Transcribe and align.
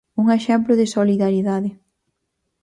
Un 0.21 0.27
exemplo 0.39 0.73
de 0.79 0.91
solidariedade. 0.95 1.69